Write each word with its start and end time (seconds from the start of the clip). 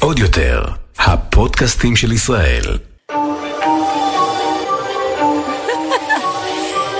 עוד 0.00 0.18
יותר, 0.18 0.64
הפודקאסטים 0.98 1.96
של 1.96 2.12
ישראל. 2.12 2.78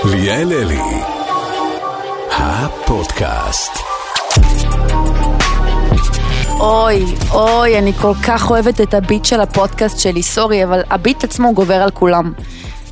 ליאל 0.05 0.53
אלי, 0.53 0.81
הפודקאסט. 2.31 3.73
אוי, 6.51 7.05
אוי, 7.31 7.79
אני 7.79 7.93
כל 7.93 8.13
כך 8.27 8.51
אוהבת 8.51 8.81
את 8.81 8.95
הביט 8.95 9.25
של 9.25 9.41
הפודקאסט 9.41 9.99
שלי, 9.99 10.23
סורי, 10.23 10.65
אבל 10.65 10.81
הביט 10.91 11.25
עצמו 11.25 11.55
גובר 11.55 11.83
על 11.83 11.91
כולם. 11.91 12.33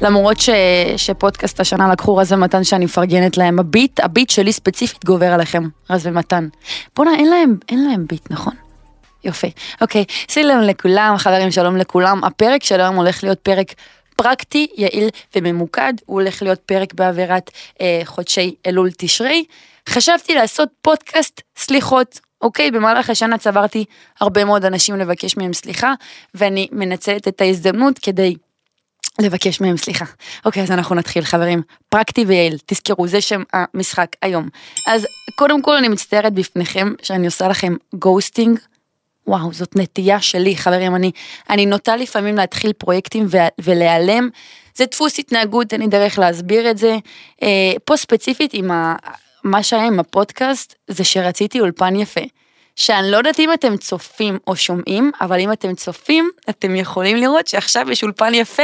למרות 0.02 0.40
ש, 0.40 0.50
שפודקאסט 0.96 1.60
השנה 1.60 1.92
לקחו 1.92 2.16
רז 2.16 2.32
ומתן 2.32 2.64
שאני 2.64 2.84
מפרגנת 2.84 3.36
להם, 3.36 3.58
הביט, 3.58 4.00
הביט 4.00 4.30
שלי 4.30 4.52
ספציפית 4.52 5.04
גובר 5.04 5.32
עליכם, 5.32 5.62
רז 5.90 6.06
ומתן. 6.06 6.48
בואנה, 6.96 7.14
אין 7.14 7.30
להם, 7.30 7.56
אין 7.68 7.84
להם 7.84 8.06
ביט, 8.06 8.30
נכון? 8.30 8.54
יופי. 9.24 9.50
אוקיי, 9.80 10.04
שלום 10.28 10.60
לכולם, 10.60 11.14
חברים, 11.16 11.50
שלום 11.50 11.76
לכולם. 11.76 12.24
הפרק 12.24 12.64
של 12.64 12.80
היום 12.80 12.96
הולך 12.96 13.24
להיות 13.24 13.38
פרק 13.38 13.74
פרקטי, 14.16 14.66
יעיל 14.76 15.08
וממוקד. 15.36 15.92
הוא 16.06 16.20
הולך 16.20 16.42
להיות 16.42 16.58
פרק 16.58 16.94
בעבירת 16.94 17.50
אה, 17.80 18.00
חודשי 18.04 18.54
אלול 18.66 18.90
תשרי. 18.98 19.44
חשבתי 19.88 20.34
לעשות 20.34 20.68
פודקאסט 20.82 21.40
סליחות. 21.56 22.20
אוקיי, 22.40 22.70
במהלך 22.70 23.10
השנה 23.10 23.38
צברתי 23.38 23.84
הרבה 24.20 24.44
מאוד 24.44 24.64
אנשים 24.64 24.96
לבקש 24.96 25.36
מהם 25.36 25.52
סליחה, 25.52 25.94
ואני 26.34 26.68
מנצלת 26.72 27.28
את 27.28 27.40
ההזדמנות 27.40 27.98
כדי 27.98 28.34
לבקש 29.20 29.60
מהם 29.60 29.76
סליחה. 29.76 30.04
אוקיי, 30.44 30.62
אז 30.62 30.70
אנחנו 30.70 30.94
נתחיל 30.94 31.24
חברים. 31.24 31.62
פרקטי 31.88 32.24
ויעיל, 32.24 32.58
תזכרו, 32.66 33.08
זה 33.08 33.20
שם 33.20 33.42
המשחק 33.52 34.06
היום. 34.22 34.48
אז 34.86 35.06
קודם 35.34 35.62
כל 35.62 35.76
אני 35.76 35.88
מצטערת 35.88 36.32
בפניכם 36.32 36.94
שאני 37.02 37.26
עושה 37.26 37.48
לכם 37.48 37.74
ghosting. 37.94 38.58
וואו, 39.26 39.52
זאת 39.52 39.76
נטייה 39.76 40.20
שלי, 40.20 40.56
חברים, 40.56 40.94
אני, 40.94 41.10
אני 41.50 41.66
נוטה 41.66 41.96
לפעמים 41.96 42.36
להתחיל 42.36 42.72
פרויקטים 42.72 43.26
ולהיעלם. 43.60 44.28
זה 44.74 44.84
דפוס 44.86 45.18
התנהגות, 45.18 45.72
אין 45.72 45.80
לי 45.80 45.86
דרך 45.86 46.18
להסביר 46.18 46.70
את 46.70 46.78
זה. 46.78 46.96
אה, 47.42 47.72
פה 47.84 47.96
ספציפית 47.96 48.54
עם 48.54 48.70
ה, 48.70 48.96
מה 49.44 49.62
שהיה 49.62 49.86
עם 49.86 50.00
הפודקאסט, 50.00 50.74
זה 50.88 51.04
שרציתי 51.04 51.60
אולפן 51.60 51.96
יפה. 51.96 52.20
שאני 52.76 53.10
לא 53.10 53.16
יודעת 53.16 53.40
אם 53.40 53.52
אתם 53.52 53.76
צופים 53.76 54.38
או 54.46 54.56
שומעים, 54.56 55.10
אבל 55.20 55.40
אם 55.40 55.52
אתם 55.52 55.74
צופים, 55.74 56.30
אתם 56.50 56.76
יכולים 56.76 57.16
לראות 57.16 57.46
שעכשיו 57.46 57.90
יש 57.90 58.02
אולפן 58.02 58.34
יפה. 58.34 58.62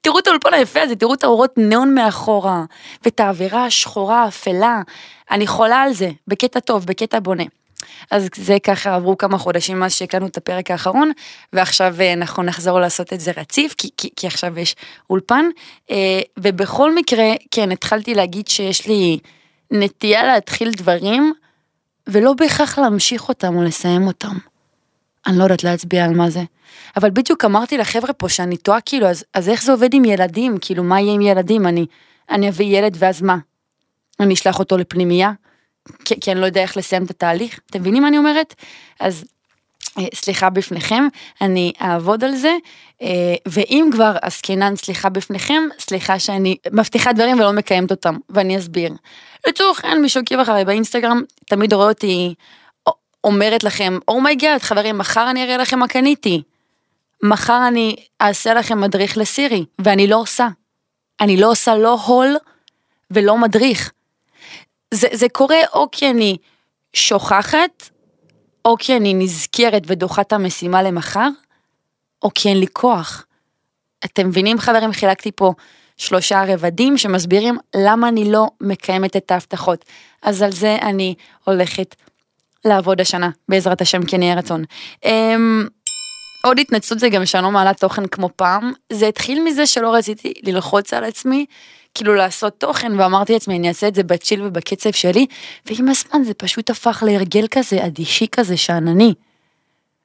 תראו 0.00 0.18
את 0.18 0.26
האולפן 0.26 0.54
היפה 0.54 0.82
הזה, 0.82 0.96
תראו 0.96 1.14
את 1.14 1.24
האורות 1.24 1.54
ניאון 1.56 1.94
מאחורה, 1.94 2.64
ואת 3.04 3.20
האווירה 3.20 3.64
השחורה 3.64 4.22
האפלה. 4.22 4.82
אני 5.30 5.46
חולה 5.46 5.82
על 5.82 5.92
זה, 5.92 6.10
בקטע 6.28 6.60
טוב, 6.60 6.86
בקטע 6.86 7.20
בונה. 7.20 7.44
אז 8.10 8.28
זה 8.34 8.56
ככה 8.62 8.94
עברו 8.94 9.18
כמה 9.18 9.38
חודשים 9.38 9.80
מאז 9.80 9.92
שהקלטנו 9.92 10.26
את 10.26 10.36
הפרק 10.36 10.70
האחרון, 10.70 11.12
ועכשיו 11.52 11.94
אה, 12.00 12.12
אנחנו 12.12 12.42
נחזור 12.42 12.80
לעשות 12.80 13.12
את 13.12 13.20
זה 13.20 13.32
רציף, 13.36 13.74
כי, 13.78 13.88
כי, 13.96 14.08
כי 14.16 14.26
עכשיו 14.26 14.58
יש 14.58 14.76
אולפן. 15.10 15.44
אה, 15.90 16.20
ובכל 16.38 16.94
מקרה, 16.94 17.32
כן, 17.50 17.72
התחלתי 17.72 18.14
להגיד 18.14 18.48
שיש 18.48 18.86
לי 18.86 19.18
נטייה 19.70 20.24
להתחיל 20.24 20.70
דברים, 20.70 21.32
ולא 22.06 22.32
בהכרח 22.32 22.78
להמשיך 22.78 23.28
אותם 23.28 23.56
או 23.56 23.62
לסיים 23.62 24.06
אותם. 24.06 24.51
אני 25.26 25.38
לא 25.38 25.42
יודעת 25.42 25.64
להצביע 25.64 26.04
על 26.04 26.14
מה 26.14 26.30
זה. 26.30 26.42
אבל 26.96 27.10
בדיוק 27.10 27.44
אמרתי 27.44 27.78
לחבר'ה 27.78 28.12
פה 28.12 28.28
שאני 28.28 28.56
טועה 28.56 28.80
כאילו, 28.80 29.06
אז, 29.06 29.24
אז 29.34 29.48
איך 29.48 29.62
זה 29.62 29.72
עובד 29.72 29.94
עם 29.94 30.04
ילדים? 30.04 30.56
כאילו, 30.60 30.82
מה 30.82 31.00
יהיה 31.00 31.14
עם 31.14 31.20
ילדים? 31.20 31.66
אני, 31.66 31.86
אני 32.30 32.48
אביא 32.48 32.78
ילד 32.78 32.96
ואז 32.98 33.22
מה? 33.22 33.36
אני 34.20 34.34
אשלח 34.34 34.58
אותו 34.58 34.76
לפנימייה? 34.76 35.32
כי, 36.04 36.20
כי 36.20 36.32
אני 36.32 36.40
לא 36.40 36.46
יודע 36.46 36.62
איך 36.62 36.76
לסיים 36.76 37.04
את 37.04 37.10
התהליך. 37.10 37.60
אתם 37.70 37.80
מבינים 37.80 38.02
מה 38.02 38.08
אני 38.08 38.18
אומרת? 38.18 38.54
אז 39.00 39.24
אה, 39.98 40.04
סליחה 40.14 40.50
בפניכם, 40.50 41.08
אני 41.40 41.72
אעבוד 41.82 42.24
על 42.24 42.34
זה, 42.34 42.56
אה, 43.02 43.34
ואם 43.46 43.88
כבר 43.92 44.16
עסקינן 44.22 44.76
סליחה 44.76 45.08
בפניכם, 45.08 45.62
סליחה 45.78 46.18
שאני 46.18 46.56
מבטיחה 46.72 47.12
דברים 47.12 47.40
ולא 47.40 47.52
מקיימת 47.52 47.90
אותם, 47.90 48.16
ואני 48.30 48.58
אסביר. 48.58 48.92
לצורך 49.48 49.84
העניין, 49.84 50.02
מי 50.02 50.08
שעוקב 50.08 50.38
אחריי 50.38 50.64
באינסטגרם, 50.64 51.22
תמיד 51.46 51.72
רואה 51.72 51.88
אותי 51.88 52.34
אומרת 53.24 53.64
לכם, 53.64 53.98
oh 54.08 54.34
my 54.34 54.60
God, 54.60 54.64
חברים, 54.64 54.98
מחר 54.98 55.30
אני 55.30 55.44
אראה 55.44 55.56
לכם 55.56 55.78
מה 55.78 55.88
קניתי. 55.88 56.42
מחר 57.22 57.68
אני 57.68 57.96
אעשה 58.20 58.54
לכם 58.54 58.80
מדריך 58.80 59.18
לסירי, 59.18 59.64
ואני 59.78 60.06
לא 60.06 60.16
עושה. 60.16 60.48
אני 61.20 61.36
לא 61.36 61.50
עושה 61.50 61.74
לא 61.74 61.98
haul 62.06 62.36
ולא 63.10 63.38
מדריך. 63.38 63.92
זה, 64.94 65.08
זה 65.12 65.26
קורה 65.28 65.60
או 65.74 65.88
כי 65.92 66.10
אני 66.10 66.36
שוכחת, 66.92 67.90
או 68.64 68.76
כי 68.78 68.96
אני 68.96 69.14
נזכרת 69.14 69.82
ודוחה 69.86 70.22
את 70.22 70.32
המשימה 70.32 70.82
למחר, 70.82 71.28
או 72.22 72.30
כי 72.34 72.48
אין 72.48 72.60
לי 72.60 72.66
כוח. 72.72 73.26
אתם 74.04 74.28
מבינים 74.28 74.58
חברים, 74.58 74.92
חילקתי 74.92 75.32
פה 75.32 75.52
שלושה 75.96 76.44
רבדים 76.48 76.98
שמסבירים 76.98 77.58
למה 77.76 78.08
אני 78.08 78.32
לא 78.32 78.46
מקיימת 78.60 79.16
את 79.16 79.30
ההבטחות. 79.30 79.84
אז 80.22 80.42
על 80.42 80.52
זה 80.52 80.76
אני 80.82 81.14
הולכת 81.44 81.94
לעבוד 82.64 83.00
השנה, 83.00 83.30
בעזרת 83.48 83.80
השם 83.80 84.02
כן 84.02 84.22
יהיה 84.22 84.34
רצון. 84.34 84.64
Um, 85.04 85.08
עוד 86.44 86.58
התנצלות 86.58 87.00
זה 87.00 87.08
גם 87.08 87.26
שאני 87.26 87.42
לא 87.42 87.50
מעלה 87.50 87.74
תוכן 87.74 88.06
כמו 88.06 88.28
פעם, 88.36 88.72
זה 88.92 89.08
התחיל 89.08 89.42
מזה 89.44 89.66
שלא 89.66 89.94
רציתי 89.94 90.34
ללחוץ 90.42 90.94
על 90.94 91.04
עצמי, 91.04 91.46
כאילו 91.94 92.14
לעשות 92.14 92.60
תוכן, 92.60 93.00
ואמרתי 93.00 93.32
לעצמי 93.32 93.58
אני 93.58 93.68
אעשה 93.68 93.88
את 93.88 93.94
זה 93.94 94.02
בצ'יל 94.02 94.42
ובקצב 94.42 94.90
שלי, 94.90 95.26
ועם 95.66 95.88
הזמן 95.88 96.24
זה 96.24 96.34
פשוט 96.34 96.70
הפך 96.70 97.02
להרגל 97.06 97.46
כזה 97.50 97.86
אדישי 97.86 98.26
כזה 98.32 98.56
שאנני. 98.56 99.14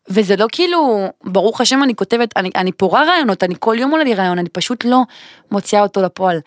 וזה 0.09 0.35
לא 0.35 0.45
כאילו, 0.51 1.07
ברוך 1.23 1.61
השם 1.61 1.83
אני 1.83 1.95
כותבת, 1.95 2.37
אני, 2.37 2.49
אני 2.55 2.71
פורה 2.71 3.03
רעיונות, 3.03 3.43
אני 3.43 3.55
כל 3.59 3.75
יום 3.79 3.91
עולה 3.91 4.03
לי 4.03 4.13
רעיון, 4.13 4.39
אני 4.39 4.49
פשוט 4.49 4.85
לא 4.85 5.01
מוציאה 5.51 5.81
אותו 5.81 6.01
לפועל. 6.01 6.39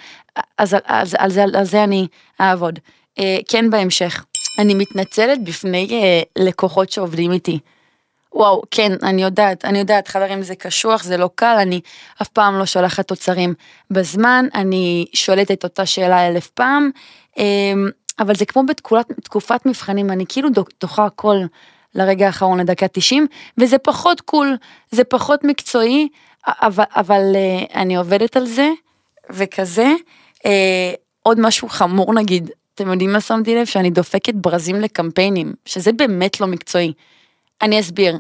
אז 0.59 0.75
על, 0.75 0.81
על, 0.85 1.07
על, 1.19 1.31
זה, 1.31 1.43
על 1.43 1.65
זה 1.65 1.85
אני 1.85 2.07
אעבוד. 2.41 2.79
אה, 3.19 3.39
כן 3.49 3.71
בהמשך. 3.71 4.25
אני 4.59 4.75
מתנצלת 4.75 5.45
בפני 5.45 5.89
אה, 5.93 6.45
לקוחות 6.45 6.91
שעובדים 6.91 7.33
איתי. 7.33 7.59
וואו, 8.35 8.63
כן, 8.71 8.93
אני 9.03 9.23
יודעת, 9.23 9.65
אני 9.65 9.79
יודעת, 9.79 10.09
חברים, 10.09 10.43
זה 10.43 10.55
קשוח, 10.55 11.03
זה 11.03 11.17
לא 11.17 11.31
קל, 11.35 11.57
אני 11.61 11.81
אף 12.23 12.29
פעם 12.29 12.59
לא 12.59 12.67
שולחת 12.67 13.09
תוצרים 13.09 13.55
בזמן, 13.91 14.47
אני 14.55 15.07
שואלת 15.13 15.51
את 15.51 15.65
אותה 15.65 15.87
שאלה 15.87 16.29
אלף 16.29 16.47
פעם, 16.47 16.91
אה, 17.39 17.45
אבל 18.19 18.35
זה 18.35 18.45
כמו 18.45 18.63
בתקופת 19.19 19.67
מבחנים, 19.67 20.11
אני 20.11 20.25
כאילו 20.29 20.49
דוחה 20.81 21.05
הכל 21.05 21.37
לרגע 21.95 22.27
האחרון 22.27 22.61
לדקה 22.61 22.89
90, 22.89 23.27
וזה 23.59 23.79
פחות 23.79 24.21
קול, 24.21 24.57
זה 24.91 25.05
פחות 25.05 25.45
מקצועי, 25.45 26.09
אבל, 26.47 26.85
אבל 26.97 27.23
אה, 27.35 27.81
אני 27.83 27.97
עובדת 27.97 28.37
על 28.37 28.47
זה, 28.47 28.71
וכזה. 29.31 29.93
אה, 30.47 30.93
עוד 31.23 31.41
משהו 31.41 31.69
חמור 31.69 32.15
נגיד, 32.15 32.51
אתם 32.81 32.91
יודעים 32.91 33.13
מה 33.13 33.21
שמתי 33.21 33.55
לב? 33.55 33.65
שאני 33.65 33.91
דופקת 33.91 34.35
ברזים 34.35 34.77
לקמפיינים, 34.81 35.53
שזה 35.65 35.93
באמת 35.93 36.41
לא 36.41 36.47
מקצועי. 36.47 36.93
אני 37.63 37.81
אסביר. 37.81 38.19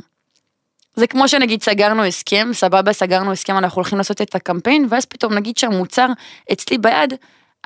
זה 0.97 1.06
כמו 1.06 1.28
שנגיד 1.28 1.62
סגרנו 1.62 2.04
הסכם, 2.04 2.48
סבבה 2.53 2.93
סגרנו 2.93 3.32
הסכם, 3.32 3.59
אנחנו 3.59 3.76
הולכים 3.76 3.99
לעשות 3.99 4.22
את 4.22 4.34
הקמפיין, 4.34 4.87
ואז 4.91 5.06
פתאום 5.06 5.34
נגיד 5.34 5.56
שהמוצר 5.56 6.06
אצלי 6.53 6.78
ביד, 6.78 7.15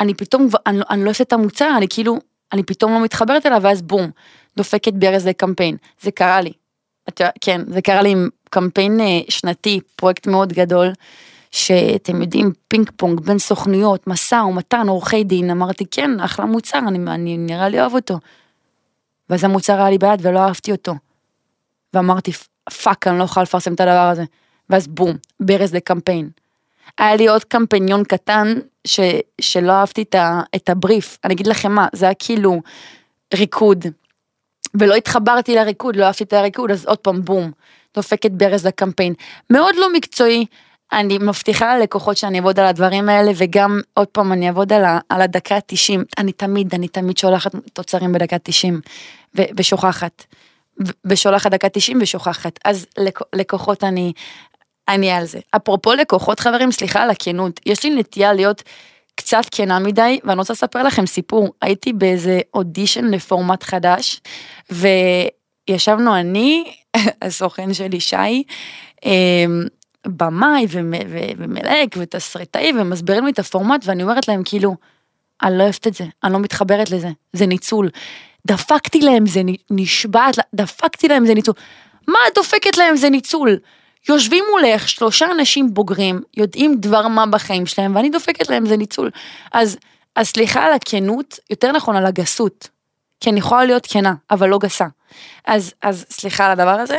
אני 0.00 0.14
פתאום, 0.14 0.48
אני, 0.66 0.78
אני 0.90 1.04
לא 1.04 1.10
עושה 1.10 1.24
את 1.24 1.32
המוצר, 1.32 1.74
אני 1.76 1.86
כאילו, 1.88 2.18
אני 2.52 2.62
פתאום 2.62 2.92
לא 2.92 3.04
מתחברת 3.04 3.46
אליו, 3.46 3.60
ואז 3.62 3.82
בום, 3.82 4.10
דופקת 4.56 4.92
ברז 4.92 5.26
לקמפיין. 5.26 5.76
זה 6.00 6.10
קרה 6.10 6.40
לי. 6.40 6.52
את, 7.08 7.20
כן, 7.40 7.60
זה 7.66 7.82
קרה 7.82 8.02
לי 8.02 8.10
עם 8.10 8.28
קמפיין 8.50 9.00
אה, 9.00 9.20
שנתי, 9.28 9.80
פרויקט 9.96 10.26
מאוד 10.26 10.52
גדול, 10.52 10.92
שאתם 11.54 12.22
יודעים, 12.22 12.52
פינג 12.68 12.90
פונג 12.96 13.20
בין 13.20 13.38
סוכנויות, 13.38 14.06
משא 14.06 14.34
ומתן, 14.34 14.88
עורכי 14.88 15.24
דין, 15.24 15.50
אמרתי 15.50 15.84
כן, 15.90 16.20
אחלה 16.20 16.44
מוצר, 16.44 16.78
אני, 16.78 16.98
אני 17.14 17.36
נראה 17.36 17.68
לי 17.68 17.80
אוהב 17.80 17.94
אותו. 17.94 18.18
ואז 19.30 19.44
המוצר 19.44 19.80
היה 19.80 19.90
לי 19.90 19.98
ביד 19.98 20.26
ולא 20.26 20.38
אהבתי 20.38 20.72
אותו. 20.72 20.94
ואמרתי, 21.94 22.32
fuck, 22.82 23.06
אני 23.06 23.18
לא 23.18 23.24
יכולה 23.24 23.44
לפרסם 23.44 23.74
את 23.74 23.80
הדבר 23.80 24.08
הזה. 24.12 24.24
ואז 24.70 24.86
בום, 24.86 25.16
ברז 25.40 25.74
לקמפיין. 25.74 26.30
היה 26.98 27.16
לי 27.16 27.28
עוד 27.28 27.44
קמפיינון 27.44 28.04
קטן 28.04 28.54
ש, 28.86 29.00
שלא 29.40 29.72
אהבתי 29.72 30.02
את, 30.02 30.14
ה, 30.14 30.40
את 30.56 30.68
הבריף. 30.68 31.18
אני 31.24 31.34
אגיד 31.34 31.46
לכם 31.46 31.72
מה, 31.72 31.86
זה 31.92 32.04
היה 32.04 32.14
כאילו 32.14 32.60
ריקוד. 33.34 33.84
ולא 34.74 34.94
התחברתי 34.94 35.54
לריקוד, 35.54 35.96
לא 35.96 36.04
אהבתי 36.04 36.24
את 36.24 36.32
הריקוד, 36.32 36.70
אז 36.70 36.86
עוד 36.86 36.98
פעם 36.98 37.24
בום, 37.24 37.50
דופקת 37.94 38.30
ברז 38.30 38.66
לקמפיין. 38.66 39.14
מאוד 39.50 39.74
לא 39.76 39.92
מקצועי, 39.92 40.46
אני 40.94 41.18
מבטיחה 41.18 41.78
ללקוחות 41.78 42.16
שאני 42.16 42.38
אעבוד 42.38 42.60
על 42.60 42.66
הדברים 42.66 43.08
האלה, 43.08 43.32
וגם 43.36 43.80
עוד 43.94 44.08
פעם 44.08 44.32
אני 44.32 44.48
אעבוד 44.48 44.72
על, 44.72 44.84
על 45.08 45.22
הדקה 45.22 45.56
ה-90, 45.56 46.00
אני 46.18 46.32
תמיד, 46.32 46.74
אני 46.74 46.88
תמיד 46.88 47.18
שולחת 47.18 47.52
תוצרים 47.72 48.12
בדקה 48.12 48.36
90, 48.42 48.80
ו, 49.38 49.42
ושוכחת. 49.56 50.24
ושולחת 51.04 51.50
דקה 51.50 51.68
90 51.68 51.98
ושוכחת. 52.02 52.58
אז 52.64 52.86
לק, 52.98 53.20
לקוחות 53.34 53.84
אני, 53.84 54.12
אני 54.88 55.10
על 55.10 55.24
זה. 55.24 55.38
אפרופו 55.56 55.94
לקוחות 55.94 56.40
חברים, 56.40 56.72
סליחה 56.72 57.02
על 57.02 57.10
הכנות, 57.10 57.60
יש 57.66 57.84
לי 57.84 57.90
נטייה 57.90 58.32
להיות 58.32 58.62
קצת 59.14 59.44
כנה 59.50 59.78
מדי, 59.78 60.20
ואני 60.24 60.38
רוצה 60.38 60.52
לספר 60.52 60.82
לכם 60.82 61.06
סיפור. 61.06 61.48
הייתי 61.62 61.92
באיזה 61.92 62.40
אודישן 62.54 63.04
לפורמט 63.04 63.62
חדש, 63.62 64.20
ו... 64.72 64.88
ישבנו 65.68 66.16
אני, 66.16 66.64
הסוכן 67.22 67.74
שלי 67.74 68.00
שי, 68.00 68.42
אמ, 69.04 69.64
במאי 70.06 70.66
ומלהק 71.38 71.96
ותסריטאי 71.98 72.72
ומסבירים 72.80 73.24
לי 73.24 73.30
את 73.30 73.38
הפורמט 73.38 73.82
ואני 73.86 74.02
אומרת 74.02 74.28
להם 74.28 74.42
כאילו, 74.44 74.76
אני 75.42 75.58
לא 75.58 75.62
אוהבת 75.62 75.86
את 75.86 75.94
זה, 75.94 76.04
אני 76.24 76.32
לא 76.32 76.38
מתחברת 76.38 76.90
לזה, 76.90 77.08
זה 77.32 77.46
ניצול. 77.46 77.90
דפקתי 78.46 79.00
להם 79.00 79.26
זה 79.26 79.42
נשבעת, 79.70 80.38
דפקתי 80.54 81.08
להם 81.08 81.26
זה 81.26 81.34
ניצול. 81.34 81.54
מה 82.08 82.18
את 82.28 82.34
דופקת 82.34 82.76
להם 82.76 82.96
זה 82.96 83.10
ניצול? 83.10 83.58
יושבים 84.08 84.44
מולך 84.50 84.88
שלושה 84.88 85.26
אנשים 85.30 85.74
בוגרים, 85.74 86.20
יודעים 86.36 86.76
דבר 86.80 87.08
מה 87.08 87.26
בחיים 87.26 87.66
שלהם 87.66 87.96
ואני 87.96 88.10
דופקת 88.10 88.50
להם 88.50 88.66
זה 88.66 88.76
ניצול. 88.76 89.10
אז, 89.52 89.76
אז 90.16 90.28
סליחה 90.28 90.64
על 90.64 90.72
הכנות, 90.72 91.38
יותר 91.50 91.72
נכון 91.72 91.96
על 91.96 92.06
הגסות. 92.06 92.68
כי 93.20 93.30
אני 93.30 93.38
יכולה 93.38 93.64
להיות 93.64 93.86
כנה, 93.86 94.14
אבל 94.30 94.48
לא 94.48 94.58
גסה. 94.58 94.86
אז, 95.46 95.74
אז 95.82 96.06
סליחה 96.10 96.46
על 96.46 96.50
הדבר 96.50 96.80
הזה. 96.80 96.98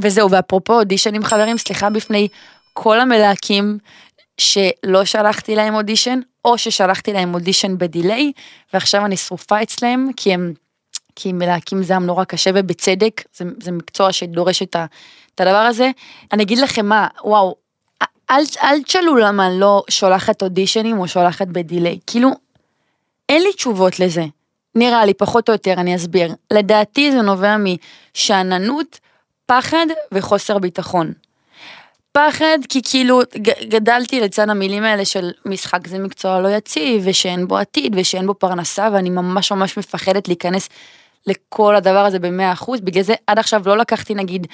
וזהו, 0.00 0.30
ואפרופו 0.30 0.72
אודישנים 0.72 1.24
חברים, 1.24 1.58
סליחה 1.58 1.90
בפני 1.90 2.28
כל 2.72 3.00
המלהקים 3.00 3.78
שלא 4.38 5.04
שלחתי 5.04 5.56
להם 5.56 5.74
אודישן, 5.74 6.20
או 6.44 6.58
ששלחתי 6.58 7.12
להם 7.12 7.34
אודישן 7.34 7.78
בדיליי, 7.78 8.32
ועכשיו 8.74 9.04
אני 9.04 9.16
שרופה 9.16 9.62
אצלם, 9.62 10.10
כי 10.16 10.34
הם, 10.34 10.52
כי 11.16 11.32
מלהקים 11.32 11.82
זעם 11.82 12.06
נורא 12.06 12.24
קשה 12.24 12.50
ובצדק, 12.54 13.22
זה, 13.36 13.44
זה 13.62 13.72
מקצוע 13.72 14.12
שדורש 14.12 14.62
את, 14.62 14.76
ה, 14.76 14.86
את 15.34 15.40
הדבר 15.40 15.56
הזה. 15.56 15.90
אני 16.32 16.42
אגיד 16.42 16.58
לכם 16.58 16.86
מה, 16.86 17.08
וואו, 17.24 17.54
אל, 18.30 18.42
אל 18.62 18.82
תשאלו 18.82 19.16
למה 19.16 19.50
לא 19.50 19.82
שולחת 19.90 20.42
אודישנים 20.42 20.98
או 20.98 21.08
שולחת 21.08 21.46
בדיליי, 21.46 21.98
כאילו, 22.06 22.30
אין 23.28 23.42
לי 23.42 23.52
תשובות 23.52 24.00
לזה. 24.00 24.24
נראה 24.74 25.04
לי, 25.04 25.14
פחות 25.14 25.48
או 25.48 25.54
יותר, 25.54 25.72
אני 25.72 25.96
אסביר. 25.96 26.34
לדעתי 26.52 27.12
זה 27.12 27.22
נובע 27.22 27.56
משאננות, 27.56 28.98
פחד 29.46 29.86
וחוסר 30.12 30.58
ביטחון. 30.58 31.12
פחד 32.12 32.58
כי 32.68 32.80
כאילו 32.84 33.20
גדלתי 33.68 34.20
לצד 34.20 34.48
המילים 34.48 34.84
האלה 34.84 35.04
של 35.04 35.30
משחק 35.46 35.86
זה 35.86 35.98
מקצוע 35.98 36.40
לא 36.40 36.48
יציב 36.48 37.02
ושאין 37.06 37.48
בו 37.48 37.58
עתיד 37.58 37.94
ושאין 37.98 38.26
בו 38.26 38.34
פרנסה 38.34 38.88
ואני 38.92 39.10
ממש 39.10 39.52
ממש 39.52 39.78
מפחדת 39.78 40.28
להיכנס 40.28 40.68
לכל 41.26 41.76
הדבר 41.76 42.04
הזה 42.04 42.18
במאה 42.18 42.52
אחוז. 42.52 42.80
בגלל 42.80 43.02
זה 43.02 43.14
עד 43.26 43.38
עכשיו 43.38 43.62
לא 43.66 43.78
לקחתי 43.78 44.14
נגיד 44.14 44.46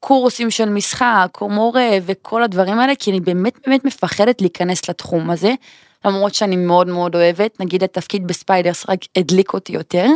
קורסים 0.00 0.50
של 0.50 0.68
משחק 0.68 1.28
או 1.40 1.48
מורה 1.48 1.90
וכל 2.06 2.42
הדברים 2.42 2.78
האלה 2.78 2.94
כי 2.94 3.10
אני 3.10 3.20
באמת 3.20 3.52
באמת 3.66 3.84
מפחדת 3.84 4.40
להיכנס 4.40 4.88
לתחום 4.88 5.30
הזה 5.30 5.54
למרות 6.04 6.34
שאני 6.34 6.56
מאוד 6.56 6.88
מאוד 6.88 7.14
אוהבת. 7.14 7.60
נגיד 7.60 7.84
התפקיד 7.84 8.26
בספיידרס 8.26 8.84
רק 8.88 8.98
הדליק 9.16 9.54
אותי 9.54 9.72
יותר. 9.72 10.06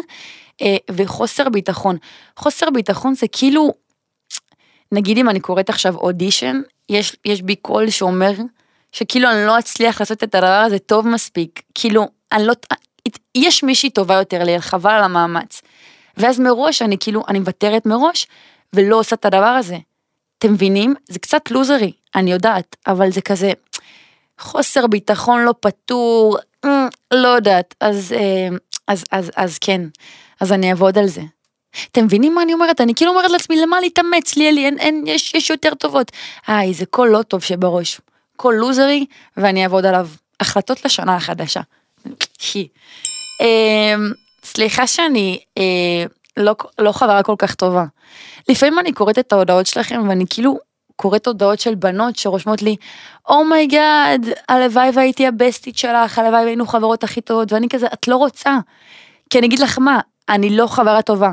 אה, 0.63 0.77
וחוסר 0.91 1.49
ביטחון. 1.49 1.97
חוסר 2.37 2.71
ביטחון 2.71 3.15
זה 3.15 3.27
כאילו 3.33 3.73
נגיד 4.93 5.19
אם 5.19 5.29
אני 5.29 5.41
קוראת 5.41 5.71
עכשיו 5.71 5.97
אודישן, 5.97 6.61
יש, 6.89 7.17
יש 7.25 7.43
בי 7.43 7.57
קול 7.57 7.91
שאומר 7.91 8.33
שכאילו 8.93 9.31
אני 9.31 9.47
לא 9.47 9.59
אצליח 9.59 10.01
לעשות 10.01 10.25
את 10.25 10.35
הדבר 10.35 10.47
הזה 10.67 10.79
טוב 10.79 11.09
מספיק, 11.09 11.63
כאילו 11.75 12.09
אני 12.33 12.47
לא, 12.47 12.53
יש 13.35 13.63
מישהי 13.63 13.91
טובה 13.91 14.15
יותר 14.15 14.45
לי, 14.45 14.61
חבל 14.61 14.91
על 14.91 15.03
המאמץ. 15.03 15.63
ואז 16.17 16.41
מראש 16.41 16.83
אני 16.83 16.97
כאילו, 17.01 17.23
אני 17.29 17.39
מוותרת 17.39 17.87
מראש 17.87 18.27
ולא 18.73 18.99
עושה 18.99 19.17
את 19.17 19.25
הדבר 19.25 19.45
הזה. 19.45 19.77
אתם 20.39 20.53
מבינים? 20.53 20.95
זה 21.09 21.19
קצת 21.19 21.51
לוזרי, 21.51 21.93
אני 22.15 22.33
יודעת, 22.33 22.77
אבל 22.87 23.11
זה 23.11 23.21
כזה 23.21 23.53
חוסר 24.39 24.87
ביטחון 24.87 25.45
לא 25.45 25.55
פתור, 25.61 26.39
אה, 26.65 26.89
לא 27.11 27.29
יודעת, 27.29 27.75
אז, 27.81 28.13
אה, 28.13 28.57
אז, 28.87 29.05
אז, 29.13 29.31
אז 29.37 29.59
כן, 29.59 29.81
אז 30.41 30.53
אני 30.53 30.71
אעבוד 30.71 30.99
על 30.99 31.07
זה. 31.07 31.23
אתם 31.93 32.05
מבינים 32.05 32.35
מה 32.35 32.43
אני 32.43 32.53
אומרת? 32.53 32.81
אני 32.81 32.95
כאילו 32.95 33.11
אומרת 33.11 33.31
לעצמי, 33.31 33.61
למה 33.61 33.81
להתאמץ 33.81 34.37
לי, 34.37 34.49
אלי, 34.49 34.65
אין, 34.65 34.79
אין, 34.79 35.05
יש, 35.07 35.35
יש 35.35 35.51
יותר 35.51 35.75
טובות. 35.75 36.13
היי, 36.47 36.75
זה 36.75 36.87
קול 36.87 37.09
לא 37.09 37.23
טוב 37.23 37.43
שבראש. 37.43 38.01
קול 38.37 38.55
לוזרי, 38.55 39.07
ואני 39.37 39.65
אעבוד 39.65 39.87
עליו. 39.87 40.09
החלטות 40.41 40.85
לשנה 40.85 41.17
החדשה. 41.17 41.61
אמ, 43.41 44.13
סליחה 44.45 44.87
שאני 44.87 45.41
אה, 45.59 46.05
לא, 46.37 46.55
לא 46.79 46.93
חברה 46.93 47.23
כל 47.23 47.35
כך 47.39 47.55
טובה. 47.55 47.85
לפעמים 48.49 48.79
אני 48.79 48.93
קוראת 48.93 49.19
את 49.19 49.33
ההודעות 49.33 49.67
שלכם 49.67 50.09
ואני 50.09 50.25
כאילו 50.31 50.59
קוראת 50.97 51.27
הודעות 51.27 51.61
של 51.61 51.75
בנות 51.75 52.17
שרושמות 52.17 52.63
לי, 52.63 52.77
oh 53.29 53.78
my 53.78 54.27
God, 54.29 54.41
הלוואי 54.49 54.91
והייתי 54.95 55.27
הבסטית 55.27 55.79
שלך, 55.79 56.19
הלוואי 56.19 56.45
והיינו 56.45 56.67
חברות 56.67 57.05
הכי 57.05 57.21
טובות, 57.21 57.53
ואני 57.53 57.69
כזה, 57.69 57.87
את 57.87 58.09
לא 58.09 58.17
רוצה. 58.17 58.59
כי 59.31 59.39
אני 59.39 59.47
אגיד 59.47 59.59
לך 59.59 59.79
מה, 59.79 60.01
אני 60.29 60.57
לא 60.57 60.67
חברה 60.67 61.03
טובה. 61.03 61.31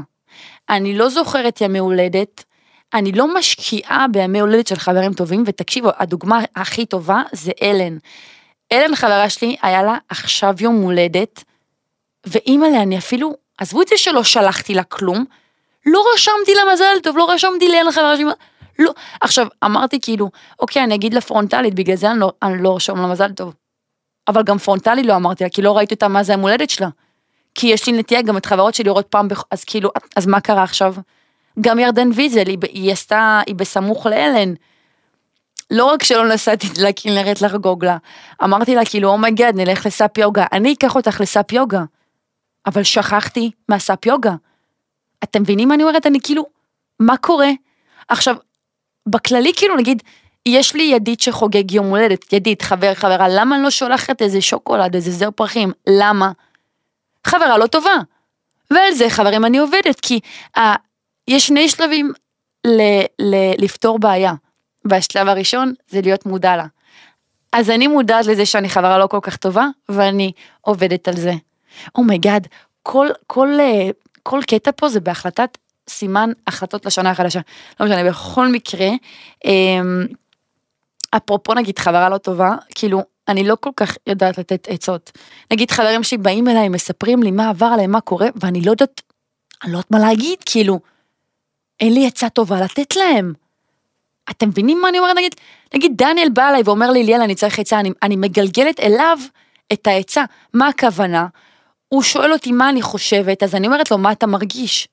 אני 0.70 0.98
לא 0.98 1.10
זוכרת 1.10 1.62
ימי 1.62 1.80
הולדת, 1.80 2.44
אני 2.94 3.12
לא 3.12 3.38
משקיעה 3.38 4.06
בימי 4.12 4.40
הולדת 4.40 4.68
של 4.68 4.76
חברים 4.76 5.14
טובים, 5.14 5.44
ותקשיבו, 5.48 5.90
הדוגמה 5.98 6.40
הכי 6.56 6.86
טובה 6.86 7.22
זה 7.32 7.52
אלן. 7.62 7.98
אלן 8.72 8.96
חברה 8.96 9.30
שלי, 9.30 9.56
היה 9.62 9.84
לה 9.84 9.98
עכשיו 10.10 10.56
יום 10.60 10.82
הולדת, 10.82 11.44
ואימא'לה, 12.26 12.82
אני 12.82 12.98
אפילו, 12.98 13.34
עזבו 13.58 13.82
את 13.82 13.88
זה 13.88 13.98
שלא 13.98 14.24
שלחתי 14.24 14.74
לה 14.74 14.84
כלום, 14.84 15.26
לא 15.86 16.04
רשמתי 16.14 16.56
לה 16.56 16.74
מזל 16.74 17.00
טוב, 17.04 17.18
לא 17.18 17.32
רשמתי 17.32 17.68
לאלן 17.68 17.92
חברה 17.92 18.18
שלי, 18.18 18.26
לא, 18.80 18.92
עכשיו, 19.22 19.48
אמרתי 19.66 20.00
כאילו, 20.02 20.30
אוקיי, 20.60 20.84
אני 20.84 20.96
אגיד 20.96 21.14
לה 21.14 21.22
פרונטלית, 21.22 21.74
בגלל 21.74 21.96
זה 21.96 22.12
אני 22.12 22.20
לא, 22.20 22.32
אני 22.44 22.64
לא 22.64 22.78
לה 23.02 23.08
מזל 23.08 23.32
טוב. 23.32 23.54
אבל 24.28 24.44
גם 24.44 24.58
פרונטלי 24.58 25.04
לא 25.04 25.16
אמרתי 25.16 25.44
לה, 25.44 25.50
כי 25.50 25.62
לא 25.62 25.78
ראיתי 25.78 25.94
אותה 25.94 26.08
מה 26.08 26.24
זה 26.24 26.34
יום 26.34 26.42
הולדת 26.42 26.70
שלה. 26.70 26.90
כי 27.58 27.68
יש 27.68 27.88
לי 27.88 27.94
נטייה 27.94 28.22
גם 28.22 28.38
את 28.38 28.46
חברות 28.46 28.76
שלי 28.76 28.86
לראות 28.86 29.08
פעם, 29.08 29.28
בח... 29.28 29.44
אז 29.52 29.64
כאילו, 29.64 29.90
אז 30.16 30.28
מה 30.28 30.40
קרה 30.42 30.64
עכשיו? 30.64 30.96
גם 31.62 31.80
ירדן 31.80 32.10
ויזל, 32.16 32.48
היא, 32.48 32.58
היא 32.72 32.92
עשתה, 32.92 33.42
היא 33.48 33.56
בסמוך 33.56 34.06
לאלן. 34.06 34.54
לא 35.72 35.86
רק 35.86 36.04
שלא 36.04 36.28
נסעתי 36.28 36.68
לכנרת 36.82 37.42
לחגוג 37.42 37.86
לה, 37.86 37.98
אמרתי 38.44 38.76
לה 38.76 38.86
כאילו, 38.86 39.10
אומייגד, 39.10 39.54
נלך 39.56 39.86
לסאפ 39.86 40.18
יוגה, 40.18 40.46
אני 40.52 40.74
אקח 40.74 40.96
אותך 40.96 41.22
לסאפ 41.22 41.52
יוגה. 41.52 41.84
אבל 42.66 42.84
שכחתי 42.84 43.52
מהסאפ 43.70 44.06
יוגה. 44.06 44.34
אתם 45.24 45.42
מבינים 45.42 45.68
מה 45.68 45.76
אני 45.76 45.84
אומרת? 45.84 46.06
אני 46.06 46.20
כאילו, 46.24 46.46
מה 47.00 47.18
קורה? 47.18 47.50
עכשיו, 48.08 48.36
בכללי 49.08 49.52
כאילו 49.56 49.76
נגיד, 49.76 50.04
יש 50.46 50.76
לי 50.76 50.84
ידיד 50.84 51.20
שחוגג 51.20 51.72
יום 51.72 51.86
הולדת, 51.86 52.34
ידיד, 52.34 52.62
חבר, 52.62 52.94
חברה, 52.94 53.28
למה 53.30 53.56
אני 53.56 53.64
לא 53.64 53.70
שולחת 53.70 54.22
איזה 54.22 54.42
שוקולד, 54.42 54.96
איזה 54.96 55.12
זר 55.12 55.32
פרחים? 55.32 55.72
למה? 55.90 56.32
חברה 57.28 57.58
לא 57.58 57.68
טובה. 57.68 57.96
ועל 58.72 58.94
זה 58.94 59.10
חברים 59.10 59.46
אני 59.46 59.58
עובדת, 59.58 60.00
כי 60.02 60.20
אה, 60.58 60.76
יש 61.28 61.48
שני 61.48 61.70
שלבים 61.70 62.12
ל- 62.68 63.06
ל- 63.20 63.64
לפתור 63.64 64.00
בעיה. 64.00 64.34
והשלב 64.86 65.28
הראשון 65.28 65.74
זה 65.90 66.02
להיות 66.02 66.26
מודע 66.26 66.56
לה. 66.56 66.66
אז 67.54 67.70
אני 67.70 67.88
מודעת 67.88 68.26
לזה 68.26 68.46
שאני 68.46 68.70
חברה 68.70 68.98
לא 68.98 69.08
כל 69.08 69.20
כך 69.22 69.36
טובה, 69.36 69.68
ואני 69.90 70.32
עובדת 70.62 71.08
על 71.08 71.16
זה. 71.16 71.34
oh 71.96 72.21
my 72.21 72.46
God, 72.46 72.50
כל, 72.84 73.08
כל, 73.28 73.48
אה, 73.60 73.90
כל 74.24 74.40
קטע 74.48 74.72
פה 74.76 74.90
זה 74.90 75.00
בהחלטת 75.00 75.58
סימן 75.90 76.30
החלטות 76.48 76.86
לשנה 76.86 77.12
החדשה. 77.12 77.40
לא 77.80 77.86
משנה, 77.86 78.10
בכל 78.10 78.48
מקרה, 78.48 78.90
אמ, 79.46 80.06
אפרופו 81.16 81.54
נגיד 81.54 81.80
חברה 81.80 82.10
לא 82.10 82.18
טובה, 82.18 82.56
כאילו, 82.76 83.04
אני 83.28 83.44
לא 83.44 83.58
כל 83.60 83.70
כך 83.76 83.98
יודעת 84.08 84.38
לתת 84.38 84.68
עצות. 84.70 85.12
נגיד 85.52 85.72
חברים 85.72 86.04
שבאים 86.04 86.48
אליי, 86.48 86.70
מספרים 86.70 87.24
לי 87.24 87.32
מה 87.32 87.50
עבר 87.50 87.66
עליהם, 87.66 87.92
מה 87.92 88.02
קורה, 88.02 88.28
ואני 88.36 88.62
לא 88.62 88.72
יודעת, 88.72 89.02
אני 89.64 89.72
לא 89.72 89.78
יודעת 89.78 89.92
מה 89.92 90.00
להגיד, 90.00 90.38
כאילו, 90.46 90.80
אין 91.80 91.94
לי 91.94 92.08
עצה 92.08 92.30
טובה 92.30 92.62
לתת 92.62 92.96
להם. 92.96 93.34
אתם 94.30 94.48
מבינים 94.48 94.82
מה 94.82 94.90
אני 94.90 95.00
אומרת? 95.00 95.16
נגיד, 95.18 95.36
נגיד 95.74 95.92
דניאל 95.96 96.30
בא 96.30 96.50
אליי 96.50 96.62
ואומר 96.66 96.92
לי, 96.92 97.04
ליאל, 97.04 97.22
אני 97.22 97.36
צריך 97.36 97.60
עצה, 97.60 97.80
אני, 97.80 97.92
אני 98.04 98.16
מגלגלת 98.16 98.80
אליו 98.80 99.18
את 99.74 99.88
העצה. 99.88 100.24
מה 100.54 100.68
הכוונה? 100.68 101.28
הוא 101.88 102.04
שואל 102.04 102.34
אותי 102.34 102.52
מה 102.52 102.70
אני 102.70 102.82
חושבת, 102.82 103.44
אז 103.44 103.56
אני 103.56 103.68
אומרת 103.68 103.92
לו, 103.92 103.98
מה 103.98 104.12
אתה 104.12 104.28
מרגיש? 104.28 104.88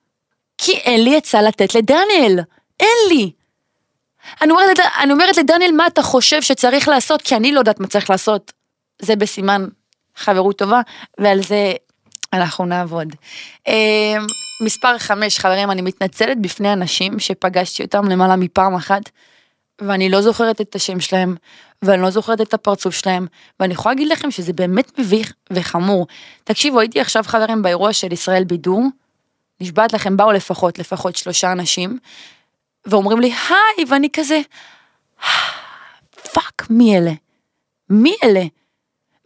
כי 0.58 0.72
אין 0.72 1.04
לי 1.04 1.16
עצה 1.16 1.42
לתת 1.42 1.74
לדניאל, 1.74 2.40
אין 2.80 2.96
לי. 3.08 3.30
אני 4.42 4.50
אומרת, 4.50 4.78
אני 5.02 5.12
אומרת 5.12 5.36
לדניאל, 5.36 5.72
מה 5.72 5.86
אתה 5.86 6.02
חושב 6.02 6.42
שצריך 6.42 6.88
לעשות? 6.88 7.22
כי 7.22 7.36
אני 7.36 7.52
לא 7.52 7.58
יודעת 7.58 7.80
מה 7.80 7.86
צריך 7.86 8.10
לעשות. 8.10 8.52
זה 9.02 9.16
בסימן 9.16 9.66
חברות 10.16 10.58
טובה, 10.58 10.80
ועל 11.18 11.42
זה 11.42 11.72
אנחנו 12.32 12.64
נעבוד. 12.64 13.08
אה, 13.68 14.16
מספר 14.62 14.98
חמש, 14.98 15.38
חברים, 15.38 15.70
אני 15.70 15.82
מתנצלת 15.82 16.40
בפני 16.40 16.72
אנשים 16.72 17.18
שפגשתי 17.18 17.82
אותם 17.82 18.08
למעלה 18.08 18.36
מפעם 18.36 18.74
אחת, 18.74 19.02
ואני 19.80 20.08
לא 20.08 20.20
זוכרת 20.20 20.60
את 20.60 20.74
השם 20.74 21.00
שלהם, 21.00 21.36
ואני 21.82 22.02
לא 22.02 22.10
זוכרת 22.10 22.40
את 22.40 22.54
הפרצוף 22.54 22.94
שלהם, 22.94 23.26
ואני 23.60 23.72
יכולה 23.74 23.94
להגיד 23.94 24.08
לכם 24.08 24.30
שזה 24.30 24.52
באמת 24.52 24.98
מביך 24.98 25.32
וחמור. 25.50 26.06
תקשיבו, 26.44 26.80
הייתי 26.80 27.00
עכשיו 27.00 27.24
חברים 27.26 27.62
באירוע 27.62 27.92
של 27.92 28.12
ישראל 28.12 28.44
בידור, 28.44 28.82
נשבעת 29.60 29.92
לכם, 29.92 30.16
באו 30.16 30.32
לפחות, 30.32 30.78
לפחות 30.78 31.16
שלושה 31.16 31.52
אנשים, 31.52 31.98
ואומרים 32.86 33.20
לי, 33.20 33.32
היי, 33.48 33.84
ואני 33.88 34.08
כזה, 34.12 34.40
fuck, 36.32 36.66
מי 36.70 36.98
אלה? 36.98 37.12
מי 37.90 38.14
אלה? 38.24 38.42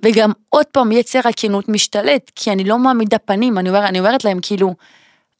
וגם 0.02 0.32
עוד 0.48 0.66
פעם 0.66 0.92
יצר 0.92 1.20
הכנות 1.28 1.68
משתלט, 1.68 2.30
כי 2.34 2.52
אני 2.52 2.64
לא 2.64 2.78
מעמידה 2.78 3.18
פנים, 3.18 3.58
אני, 3.58 3.68
אומר, 3.68 3.86
אני 3.86 3.98
אומרת 3.98 4.24
להם 4.24 4.38
כאילו, 4.42 4.74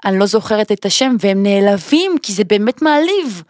אני 0.05 0.19
לא 0.19 0.27
זוכרת 0.27 0.73
את 0.73 0.87
השם, 0.87 1.17
והם 1.21 1.43
נעלבים, 1.43 2.19
כי 2.23 2.33
זה 2.33 2.45
באמת 2.45 2.83
מעליב. 2.83 3.43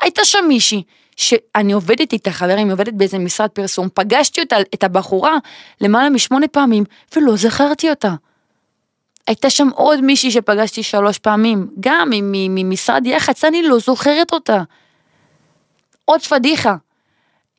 הייתה 0.00 0.24
שם 0.24 0.44
מישהי, 0.48 0.82
שאני 1.16 1.72
עובדת 1.72 2.12
איתה, 2.12 2.30
חברים, 2.30 2.70
עובדת 2.70 2.92
באיזה 2.92 3.18
משרד 3.18 3.50
פרסום, 3.50 3.88
פגשתי 3.94 4.40
אותה, 4.40 4.56
את 4.74 4.84
הבחורה, 4.84 5.36
למעלה 5.80 6.10
משמונה 6.10 6.48
פעמים, 6.48 6.84
ולא 7.16 7.36
זכרתי 7.36 7.90
אותה. 7.90 8.14
הייתה 9.26 9.50
שם 9.50 9.68
עוד 9.74 10.00
מישהי 10.00 10.30
שפגשתי 10.30 10.82
שלוש 10.82 11.18
פעמים, 11.18 11.68
גם 11.80 12.10
ממשרד 12.32 13.06
יח"צ, 13.06 13.44
אני 13.44 13.62
לא 13.62 13.78
זוכרת 13.78 14.32
אותה. 14.32 14.62
עוד 16.04 16.22
פדיחה. 16.22 16.76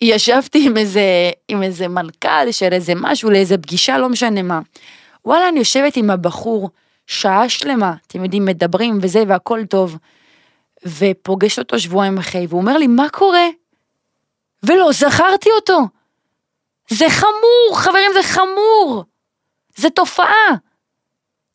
ישבתי 0.02 0.66
עם 0.66 0.78
איזה, 0.78 1.02
עם 1.48 1.64
איזה 1.64 1.88
מנכ"ל 1.88 2.52
של 2.52 2.74
איזה 2.74 2.94
משהו 2.96 3.30
לאיזה 3.30 3.58
פגישה, 3.58 3.98
לא 3.98 4.10
משנה 4.10 4.42
מה. 4.42 4.60
וואלה, 5.26 5.50
אני 5.50 5.60
יושבת 5.60 5.98
עם 5.98 6.10
הבחור 6.10 6.70
שעה 7.08 7.50
שלמה, 7.50 7.94
אתם 8.08 8.24
יודעים, 8.24 8.46
מדברים 8.46 9.00
וזה 9.02 9.24
והכל 9.28 9.66
טוב. 9.70 9.98
ופוגש 10.86 11.60
אותו 11.60 11.80
שבועיים 11.80 12.18
אחרי, 12.18 12.46
והוא 12.50 12.62
אומר 12.62 12.78
לי, 12.78 12.88
מה 12.88 13.10
קורה? 13.10 13.48
ולא 14.64 14.92
זכרתי 14.92 15.50
אותו. 15.52 15.80
זה 16.90 17.06
חמור, 17.10 17.72
חברים, 17.74 18.12
זה 18.14 18.24
חמור. 18.24 19.04
זה 19.76 19.90
תופעה. 19.90 20.67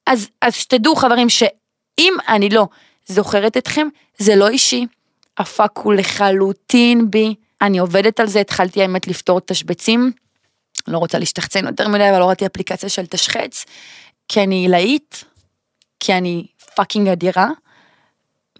אז, 0.07 0.29
אז 0.41 0.55
שתדעו, 0.55 0.97
חברים, 0.97 1.29
שאם 1.29 2.15
אני 2.29 2.49
לא 2.49 2.67
זוכרת 3.07 3.57
אתכם, 3.57 3.89
זה 4.19 4.37
לא 4.37 4.49
אישי. 4.49 4.87
הפאק 5.39 5.79
הוא 5.79 5.95
לחלוטין 5.95 7.11
בי. 7.11 7.35
אני 7.63 7.79
עובדת 7.79 8.21
על 8.21 8.27
זה, 8.27 8.41
התחלתי 8.41 8.83
האמת 8.83 9.09
לפתור 9.09 9.41
תשבצים. 9.41 10.13
לא 10.89 10.99
רוצה 10.99 11.19
להשתחצן 11.19 11.67
יותר 11.67 11.89
מדי, 11.89 12.11
אבל 12.11 12.23
הורדתי 12.23 12.47
אפליקציה 12.47 12.89
של 12.89 13.07
תשחץ, 13.07 13.65
כי 14.29 14.43
אני 14.43 14.55
עילאית, 14.55 15.25
כי 16.01 16.13
אני 16.13 16.47
fucking 16.75 17.09
אדירה, 17.09 17.49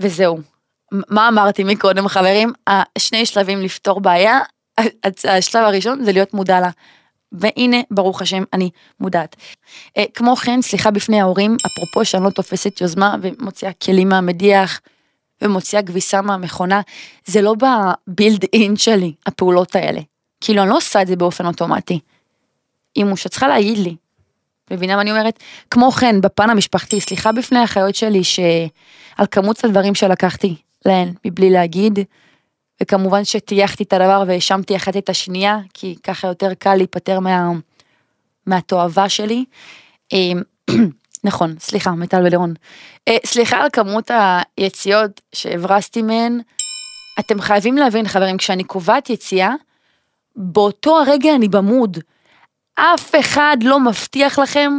וזהו. 0.01 0.39
מה 0.93 1.29
אמרתי 1.29 1.65
מקודם 1.65 2.09
חברים? 2.09 2.53
השני 2.67 3.27
שלבים 3.27 3.61
לפתור 3.61 4.01
בעיה, 4.01 4.41
השלב 5.29 5.65
הראשון 5.65 6.05
זה 6.05 6.13
להיות 6.13 6.35
מודע 6.35 6.61
לה. 6.61 6.71
והנה, 7.33 7.77
ברוך 7.91 8.23
השם, 8.23 8.43
אני 8.53 8.71
מודעת. 9.01 9.37
אה, 9.97 10.05
כמו 10.15 10.37
כן, 10.37 10.63
סליחה 10.63 10.91
בפני 10.91 11.21
ההורים, 11.21 11.57
אפרופו 11.67 12.05
שאני 12.05 12.25
לא 12.25 12.31
תופסת 12.31 12.81
יוזמה 12.81 13.17
ומוציאה 13.23 13.73
כלים 13.73 14.09
מהמדיח 14.09 14.81
ומוציאה 15.43 15.83
כביסה 15.83 16.23
מהמכונה, 16.23 16.81
זה 17.25 17.43
לא 17.43 17.55
בבילד 17.55 18.45
אין 18.53 18.77
שלי, 18.77 19.13
הפעולות 19.27 19.77
האלה. 19.77 20.01
כאילו, 20.41 20.63
אני 20.63 20.71
לא 20.71 20.77
עושה 20.77 21.03
את 21.03 21.07
זה 21.07 21.17
באופן 21.17 21.47
אוטומטי. 21.47 22.01
אימא 22.97 23.17
שצריכה 23.17 23.49
להגיד 23.49 23.79
לי. 23.79 23.97
מבינה 24.71 24.97
מה 24.97 25.03
אני 25.03 25.11
אומרת? 25.11 25.39
כמו 25.71 25.91
כן, 25.91 26.21
בפן 26.21 26.51
המשפחתי, 26.51 27.01
סליחה 27.01 27.33
בפני 27.33 27.59
האחיות 27.59 27.95
שלי 27.95 28.25
שעל 28.25 29.27
כמות 29.31 29.65
הדברים 29.65 29.95
שלקחתי 29.95 30.55
להן 30.87 31.13
מבלי 31.25 31.51
להגיד, 31.51 31.99
וכמובן 32.83 33.25
שטייחתי 33.25 33.83
את 33.83 33.93
הדבר 33.93 34.25
והאשמתי 34.27 34.77
אחת 34.77 34.97
את 34.97 35.09
השנייה, 35.09 35.59
כי 35.75 35.97
ככה 36.03 36.29
יותר 36.29 36.55
קל 36.55 36.75
להיפטר 36.75 37.21
מה... 37.21 37.51
מהתועבה 38.47 39.09
שלי. 39.09 39.45
אמ, 40.13 40.43
נכון, 41.25 41.55
סליחה, 41.59 41.91
מטל 41.91 42.23
ולירון. 42.25 42.55
אה, 43.09 43.17
סליחה 43.27 43.57
על 43.57 43.69
כמות 43.73 44.11
היציאות 44.57 45.21
שהברסתי 45.35 46.03
מהן. 46.03 46.41
אתם 47.21 47.41
חייבים 47.41 47.77
להבין, 47.77 48.09
חברים, 48.09 48.37
כשאני 48.37 48.65
קובעת 48.65 49.11
יציאה, 49.11 49.55
באותו 50.37 51.01
הרגע 51.01 51.35
אני 51.35 51.49
במוד. 51.49 51.99
אף 52.75 53.15
אחד 53.21 53.57
לא 53.63 53.81
מבטיח 53.81 54.39
לכם 54.39 54.73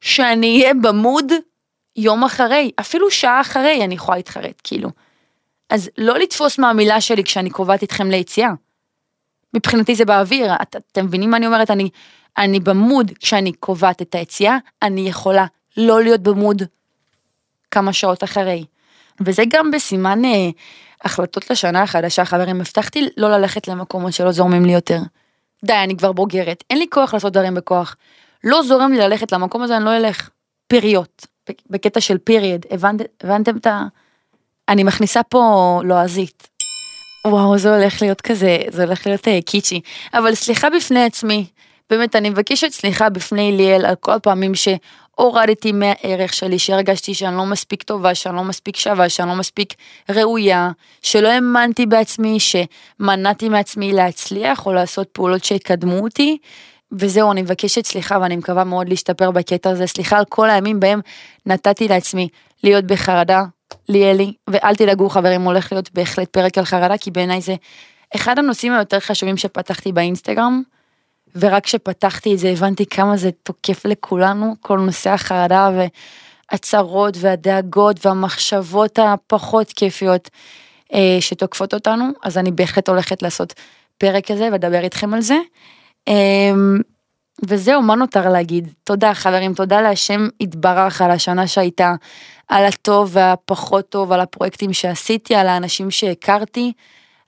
שאני 0.00 0.60
אהיה 0.62 0.74
במוד 0.74 1.32
יום 1.96 2.24
אחרי, 2.24 2.70
אפילו 2.80 3.10
שעה 3.10 3.40
אחרי 3.40 3.84
אני 3.84 3.94
יכולה 3.94 4.16
להתחרט, 4.16 4.60
כאילו. 4.64 4.90
אז 5.70 5.90
לא 5.98 6.18
לתפוס 6.18 6.58
מהמילה 6.58 7.00
שלי 7.00 7.24
כשאני 7.24 7.50
קובעת 7.50 7.82
איתכם 7.82 8.10
ליציאה. 8.10 8.50
מבחינתי 9.54 9.94
זה 9.94 10.04
באוויר, 10.04 10.54
את, 10.62 10.76
אתם 10.92 11.04
מבינים 11.04 11.30
מה 11.30 11.36
אני 11.36 11.46
אומרת? 11.46 11.70
אני, 11.70 11.90
אני 12.38 12.60
במוד 12.60 13.12
כשאני 13.20 13.52
קובעת 13.52 14.02
את 14.02 14.14
היציאה, 14.14 14.58
אני 14.82 15.08
יכולה 15.08 15.46
לא 15.76 16.02
להיות 16.02 16.20
במוד 16.20 16.62
כמה 17.70 17.92
שעות 17.92 18.24
אחרי. 18.24 18.64
וזה 19.20 19.42
גם 19.48 19.70
בסימן 19.70 20.24
אה, 20.24 20.50
החלטות 21.04 21.50
לשנה 21.50 21.82
החדשה, 21.82 22.24
חברים, 22.24 22.60
הבטחתי 22.60 23.08
לא 23.16 23.30
ללכת 23.30 23.68
למקומות 23.68 24.12
שלא 24.12 24.32
זורמים 24.32 24.64
לי 24.64 24.72
יותר. 24.72 25.00
די, 25.64 25.74
אני 25.74 25.96
כבר 25.96 26.12
בוגרת, 26.12 26.64
אין 26.70 26.78
לי 26.78 26.86
כוח 26.90 27.14
לעשות 27.14 27.32
דברים 27.32 27.54
בכוח. 27.54 27.96
לא 28.44 28.62
זורם 28.62 28.92
לי 28.92 28.98
ללכת 28.98 29.32
למקום 29.32 29.62
הזה, 29.62 29.76
אני 29.76 29.84
לא 29.84 29.96
אלך. 29.96 30.30
פיריות, 30.66 31.26
בקטע 31.70 32.00
של 32.00 32.18
פיריד, 32.18 32.66
הבנת, 32.70 33.00
הבנתם 33.24 33.56
את 33.56 33.66
ה... 33.66 33.86
אני 34.68 34.84
מכניסה 34.84 35.22
פה 35.22 35.80
לועזית. 35.84 36.48
וואו, 37.26 37.58
זה 37.58 37.76
הולך 37.76 38.02
להיות 38.02 38.20
כזה, 38.20 38.58
זה 38.68 38.84
הולך 38.84 39.06
להיות 39.06 39.26
uh, 39.26 39.30
קיצ'י. 39.46 39.80
אבל 40.14 40.34
סליחה 40.34 40.70
בפני 40.70 41.04
עצמי, 41.04 41.46
באמת, 41.90 42.16
אני 42.16 42.30
מבקשת 42.30 42.72
סליחה 42.72 43.08
בפני 43.08 43.52
ליאל 43.52 43.86
על 43.86 43.94
כל 44.00 44.12
הפעמים 44.12 44.52
שהורדתי 44.54 45.72
מהערך 45.72 46.34
שלי, 46.34 46.58
שהרגשתי 46.58 47.14
שאני 47.14 47.36
לא 47.36 47.46
מספיק 47.46 47.82
טובה, 47.82 48.14
שאני 48.14 48.36
לא 48.36 48.44
מספיק 48.44 48.76
שווה, 48.76 49.08
שאני 49.08 49.28
לא 49.28 49.34
מספיק 49.34 49.74
ראויה, 50.10 50.70
שלא 51.02 51.28
האמנתי 51.28 51.86
בעצמי, 51.86 52.38
שמנעתי 52.40 53.48
מעצמי 53.48 53.92
להצליח 53.92 54.66
או 54.66 54.72
לעשות 54.72 55.08
פעולות 55.12 55.44
שיקדמו 55.44 55.98
אותי. 55.98 56.38
וזהו, 56.92 57.32
אני 57.32 57.42
מבקשת 57.42 57.86
סליחה 57.86 58.18
ואני 58.22 58.36
מקווה 58.36 58.64
מאוד 58.64 58.88
להשתפר 58.88 59.30
בקטע 59.30 59.70
הזה. 59.70 59.86
סליחה 59.86 60.18
על 60.18 60.24
כל 60.28 60.50
הימים 60.50 60.80
בהם 60.80 61.00
נתתי 61.46 61.88
לעצמי 61.88 62.28
להיות 62.64 62.84
בחרדה, 62.84 63.44
ליאלי, 63.88 64.32
ואל 64.50 64.74
תדאגו 64.74 65.08
חברים, 65.08 65.42
הולך 65.42 65.72
להיות 65.72 65.90
בהחלט 65.94 66.28
פרק 66.28 66.58
על 66.58 66.64
חרדה, 66.64 66.98
כי 66.98 67.10
בעיניי 67.10 67.40
זה 67.40 67.54
אחד 68.16 68.38
הנושאים 68.38 68.72
היותר 68.72 69.00
חשובים 69.00 69.36
שפתחתי 69.36 69.92
באינסטגרם, 69.92 70.62
ורק 71.36 71.64
כשפתחתי 71.64 72.34
את 72.34 72.38
זה 72.38 72.48
הבנתי 72.48 72.86
כמה 72.86 73.16
זה 73.16 73.30
תוקף 73.42 73.86
לכולנו, 73.86 74.54
כל 74.60 74.78
נושא 74.78 75.10
החרדה 75.10 75.70
והצרות 76.52 77.14
והדאגות 77.20 78.06
והמחשבות 78.06 78.98
הפחות 78.98 79.72
כיפיות 79.72 80.30
אה, 80.94 81.16
שתוקפות 81.20 81.74
אותנו, 81.74 82.08
אז 82.22 82.38
אני 82.38 82.50
בהחלט 82.52 82.88
הולכת 82.88 83.22
לעשות 83.22 83.54
פרק 83.98 84.26
כזה 84.26 84.48
ולדבר 84.52 84.80
איתכם 84.80 85.14
על 85.14 85.20
זה. 85.20 85.36
אה, 86.08 86.52
וזהו, 87.46 87.82
מה 87.82 87.94
נותר 87.94 88.28
להגיד? 88.28 88.68
תודה 88.84 89.14
חברים, 89.14 89.54
תודה 89.54 89.80
להשם 89.80 90.28
יתברך 90.40 91.02
על 91.02 91.10
השנה 91.10 91.46
שהייתה, 91.46 91.94
על 92.48 92.64
הטוב 92.64 93.10
והפחות 93.12 93.88
טוב, 93.88 94.12
על 94.12 94.20
הפרויקטים 94.20 94.72
שעשיתי, 94.72 95.34
על 95.34 95.48
האנשים 95.48 95.90
שהכרתי, 95.90 96.72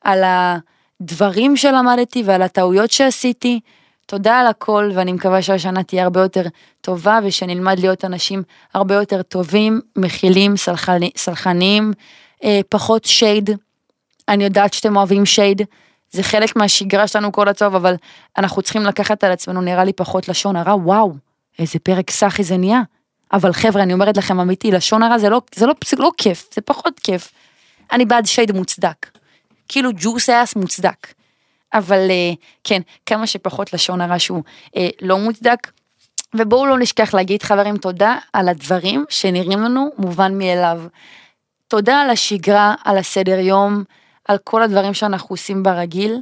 על 0.00 0.22
הדברים 0.24 1.56
שלמדתי 1.56 2.22
ועל 2.26 2.42
הטעויות 2.42 2.90
שעשיתי. 2.90 3.60
תודה 4.06 4.40
על 4.40 4.46
הכל 4.46 4.90
ואני 4.94 5.12
מקווה 5.12 5.42
שהשנה 5.42 5.82
תהיה 5.82 6.04
הרבה 6.04 6.20
יותר 6.20 6.42
טובה 6.80 7.18
ושנלמד 7.24 7.78
להיות 7.78 8.04
אנשים 8.04 8.42
הרבה 8.74 8.94
יותר 8.94 9.22
טובים, 9.22 9.80
מכילים, 9.96 10.56
סלחני, 10.56 11.10
סלחניים, 11.16 11.92
אה, 12.44 12.60
פחות 12.68 13.04
שייד. 13.04 13.50
אני 14.28 14.44
יודעת 14.44 14.74
שאתם 14.74 14.96
אוהבים 14.96 15.26
שייד, 15.26 15.62
זה 16.10 16.22
חלק 16.22 16.56
מהשגרה 16.56 17.06
שלנו 17.06 17.32
כל 17.32 17.48
הצהוב, 17.48 17.74
אבל 17.74 17.94
אנחנו 18.38 18.62
צריכים 18.62 18.82
לקחת 18.82 19.24
על 19.24 19.32
עצמנו 19.32 19.60
נראה 19.60 19.84
לי 19.84 19.92
פחות 19.92 20.28
לשון 20.28 20.56
הרע, 20.56 20.74
וואו, 20.74 21.14
איזה 21.58 21.78
פרק 21.78 22.10
סאחי 22.10 22.44
זה 22.44 22.56
נהיה. 22.56 22.82
אבל 23.32 23.52
חבר'ה, 23.52 23.82
אני 23.82 23.92
אומרת 23.92 24.16
לכם 24.16 24.40
אמיתי, 24.40 24.70
לשון 24.70 25.02
הרע 25.02 25.18
זה 25.18 25.28
לא, 25.28 25.40
זה 25.54 25.66
לא, 25.66 25.74
זה 25.84 25.96
לא 25.96 26.10
כיף, 26.16 26.48
זה 26.54 26.60
פחות 26.60 27.00
כיף. 27.00 27.32
אני 27.92 28.04
בעד 28.04 28.26
שייד 28.26 28.52
מוצדק. 28.52 29.06
כאילו 29.68 29.90
ג'וס 29.96 30.28
אס 30.28 30.56
מוצדק. 30.56 31.06
אבל 31.74 32.10
אה, 32.10 32.32
כן, 32.64 32.80
כמה 33.06 33.26
שפחות 33.26 33.72
לשון 33.72 34.00
הרע 34.00 34.18
שהוא 34.18 34.42
אה, 34.76 34.88
לא 35.02 35.18
מוצדק. 35.18 35.70
ובואו 36.34 36.66
לא 36.66 36.78
נשכח 36.78 37.14
להגיד 37.14 37.42
חברים 37.42 37.76
תודה 37.76 38.16
על 38.32 38.48
הדברים 38.48 39.04
שנראים 39.08 39.60
לנו 39.60 39.90
מובן 39.98 40.38
מאליו. 40.38 40.82
תודה 41.68 42.00
על 42.00 42.10
השגרה, 42.10 42.74
על 42.84 42.98
הסדר 42.98 43.38
יום, 43.38 43.84
על 44.30 44.38
כל 44.44 44.62
הדברים 44.62 44.94
שאנחנו 44.94 45.32
עושים 45.32 45.62
ברגיל, 45.62 46.18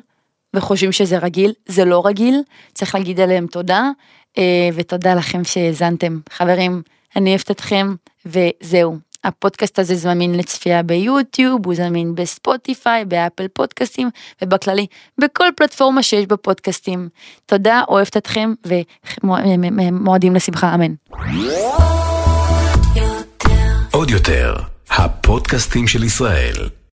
וחושבים 0.55 0.93
שזה 0.93 1.19
רגיל, 1.19 1.53
זה 1.67 1.85
לא 1.85 2.07
רגיל, 2.07 2.43
צריך 2.75 2.95
להגיד 2.95 3.21
עליהם 3.21 3.47
תודה, 3.47 3.91
אה, 4.39 4.69
ותודה 4.75 5.15
לכם 5.15 5.45
שהאזנתם. 5.45 6.19
חברים, 6.31 6.83
אני 7.17 7.31
אוהבת 7.31 7.51
אתכם, 7.51 7.95
וזהו. 8.27 8.99
הפודקאסט 9.25 9.79
הזה 9.79 9.95
זמין 9.95 10.35
לצפייה 10.35 10.83
ביוטיוב, 10.83 11.67
הוא 11.67 11.75
זמין 11.75 12.15
בספוטיפיי, 12.15 13.05
באפל 13.05 13.49
פודקאסטים, 13.49 14.11
ובכללי, 14.43 14.87
בכל 15.19 15.49
פלטפורמה 15.57 16.03
שיש 16.03 16.27
בה 16.27 16.37
פודקאסטים. 16.37 17.09
תודה, 17.47 17.83
אוהבת 17.89 18.17
אתכם, 18.17 18.53
ומועדים 19.25 20.35
לשמחה, 20.35 20.75
אמן. 20.75 20.95
עוד 23.91 24.11
יותר, 24.11 24.55
הפודקאסטים 24.91 25.87
של 25.87 26.05
ישראל. 26.05 26.78